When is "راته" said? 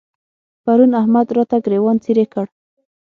1.35-1.57